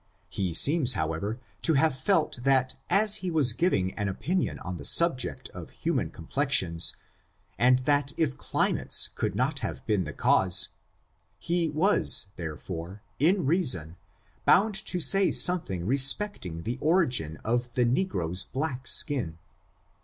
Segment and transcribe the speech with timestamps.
[0.29, 4.83] He seems, however, to have felt that as he was giving an opinion on the
[4.83, 6.95] subject of human complexions,
[7.59, 10.69] and that if climates could not have been the cause,
[11.37, 13.95] he was, therefore, in reason,
[14.43, 19.37] bound to say something re specting the origin of the negro's black skin.